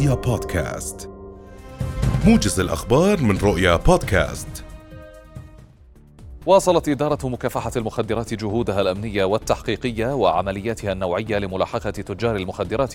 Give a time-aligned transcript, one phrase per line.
[0.00, 1.10] رؤيا بودكاست.
[2.26, 4.64] موجز الأخبار من رؤيا بودكاست.
[6.46, 12.94] واصلت إدارة مكافحة المخدرات جهودها الأمنية والتحقيقية وعملياتها النوعية لملاحقة تجار المخدرات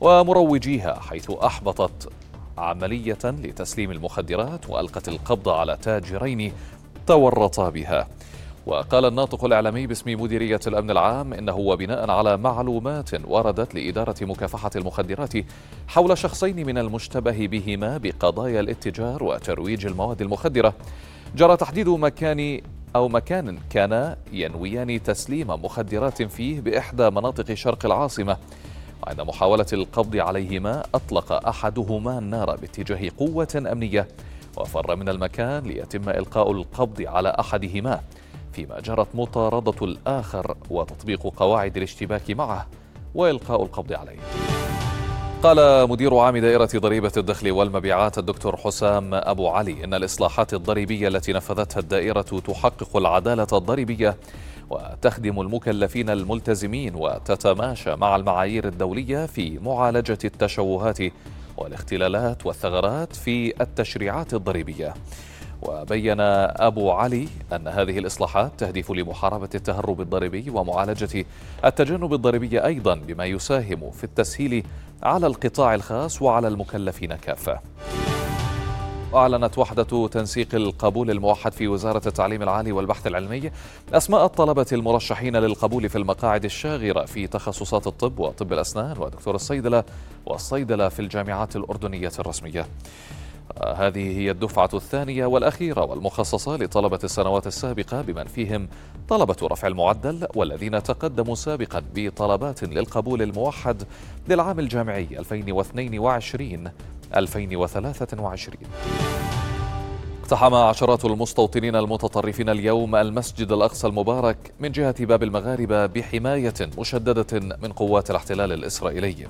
[0.00, 2.12] ومروجيها حيث أحبطت
[2.58, 6.52] عملية لتسليم المخدرات وألقت القبض على تاجرين
[7.06, 8.08] تورطا بها.
[8.66, 15.32] وقال الناطق الإعلامي باسم مديرية الأمن العام إنه وبناء على معلومات وردت لإدارة مكافحة المخدرات
[15.88, 20.74] حول شخصين من المشتبه بهما بقضايا الاتجار وترويج المواد المخدرة.
[21.36, 22.60] جرى تحديد مكان
[22.96, 28.36] أو مكان كانا ينويان تسليم مخدرات فيه بإحدى مناطق شرق العاصمة.
[29.02, 34.08] وعند محاولة القبض عليهما أطلق أحدهما النار باتجاه قوة أمنية
[34.56, 38.00] وفر من المكان ليتم إلقاء القبض على أحدهما.
[38.56, 42.66] فيما جرت مطاردة الآخر وتطبيق قواعد الاشتباك معه
[43.14, 44.18] وإلقاء القبض عليه.
[45.42, 51.32] قال مدير عام دائرة ضريبة الدخل والمبيعات الدكتور حسام أبو علي إن الإصلاحات الضريبية التي
[51.32, 54.16] نفذتها الدائرة تحقق العدالة الضريبية
[54.70, 60.98] وتخدم المكلفين الملتزمين وتتماشى مع المعايير الدولية في معالجة التشوهات
[61.56, 64.94] والاختلالات والثغرات في التشريعات الضريبية.
[65.62, 71.24] وبين أبو علي أن هذه الإصلاحات تهدف لمحاربة التهرب الضريبي ومعالجة
[71.64, 74.66] التجنب الضريبي أيضا بما يساهم في التسهيل
[75.02, 77.60] على القطاع الخاص وعلى المكلفين كافة.
[79.14, 83.50] أعلنت وحدة تنسيق القبول الموحد في وزارة التعليم العالي والبحث العلمي
[83.92, 89.84] أسماء الطلبة المرشحين للقبول في المقاعد الشاغرة في تخصصات الطب وطب الأسنان ودكتور الصيدلة
[90.26, 92.66] والصيدلة في الجامعات الأردنية الرسمية.
[93.76, 98.68] هذه هي الدفعة الثانية والأخيرة والمخصصة لطلبة السنوات السابقة بمن فيهم
[99.08, 103.82] طلبة رفع المعدل والذين تقدموا سابقا بطلبات للقبول الموحد
[104.28, 106.70] للعام الجامعي 2022
[107.16, 108.56] 2023
[110.22, 117.72] اقتحم عشرات المستوطنين المتطرفين اليوم المسجد الأقصى المبارك من جهة باب المغاربة بحماية مشددة من
[117.72, 119.26] قوات الاحتلال الإسرائيلي.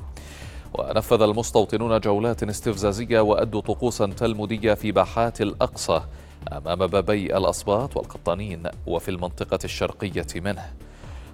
[0.79, 6.01] ونفذ المستوطنون جولات استفزازية وأدوا طقوسا تلمودية في باحات الأقصى
[6.53, 10.73] أمام بابي الأصباط والقطانين وفي المنطقة الشرقية منه.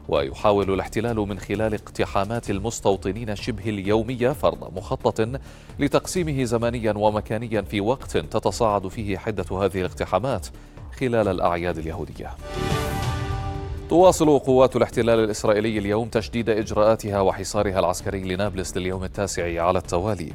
[0.09, 5.29] ويحاول الاحتلال من خلال اقتحامات المستوطنين شبه اليومية فرض مخطط
[5.79, 10.47] لتقسيمه زمانيا ومكانيا في وقت تتصاعد فيه حدة هذه الاقتحامات
[11.01, 12.31] خلال الأعياد اليهودية.
[13.93, 20.33] تواصل قوات الاحتلال الإسرائيلي اليوم تشديد إجراءاتها وحصارها العسكري لنابلس لليوم التاسع على التوالي.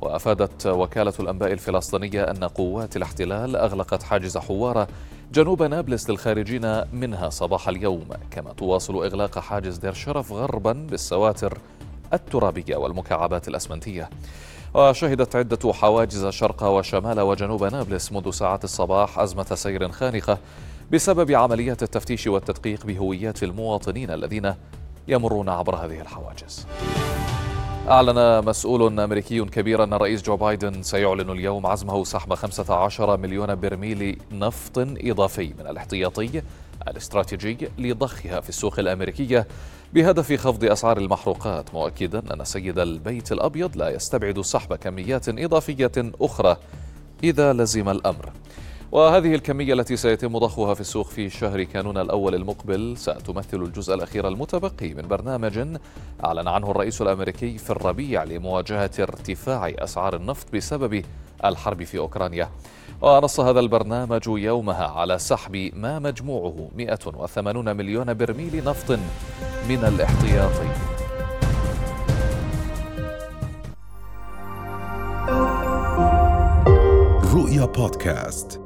[0.00, 4.88] وأفادت وكالة الأنباء الفلسطينية أن قوات الاحتلال أغلقت حاجز حوارة
[5.32, 11.58] جنوب نابلس للخارجين منها صباح اليوم كما تواصل إغلاق حاجز دير شرف غربا بالسواتر
[12.12, 14.10] الترابية والمكعبات الأسمنتية.
[14.74, 20.38] وشهدت عدة حواجز شرق وشمال وجنوب نابلس منذ ساعات الصباح أزمة سير خانقة
[20.92, 24.54] بسبب عمليات التفتيش والتدقيق بهويات المواطنين الذين
[25.08, 26.66] يمرون عبر هذه الحواجز.
[27.88, 34.18] أعلن مسؤول أمريكي كبير أن الرئيس جو بايدن سيعلن اليوم عزمه سحب 15 مليون برميل
[34.32, 36.42] نفط إضافي من الاحتياطي
[36.88, 39.46] الاستراتيجي لضخها في السوق الأمريكية
[39.94, 46.56] بهدف خفض أسعار المحروقات مؤكدا أن سيد البيت الأبيض لا يستبعد سحب كميات إضافية أخرى
[47.24, 48.32] إذا لزم الأمر
[48.92, 54.28] وهذه الكمية التي سيتم ضخها في السوق في شهر كانون الأول المقبل ستمثل الجزء الأخير
[54.28, 55.58] المتبقي من برنامج
[56.24, 61.04] أعلن عنه الرئيس الأمريكي في الربيع لمواجهة ارتفاع أسعار النفط بسبب
[61.44, 62.48] الحرب في أوكرانيا.
[63.02, 68.98] ونص هذا البرنامج يومها على سحب ما مجموعه 180 مليون برميل نفط
[69.68, 70.68] من الاحتياطي.
[77.34, 78.65] رؤيا بودكاست.